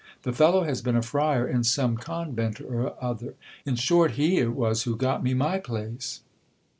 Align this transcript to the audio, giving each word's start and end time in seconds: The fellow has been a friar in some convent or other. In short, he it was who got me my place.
The 0.23 0.33
fellow 0.33 0.63
has 0.63 0.81
been 0.81 0.95
a 0.95 1.03
friar 1.03 1.47
in 1.47 1.63
some 1.63 1.95
convent 1.95 2.59
or 2.59 2.95
other. 3.03 3.35
In 3.67 3.75
short, 3.75 4.13
he 4.13 4.39
it 4.39 4.53
was 4.55 4.81
who 4.81 4.95
got 4.95 5.23
me 5.23 5.35
my 5.35 5.59
place. 5.59 6.21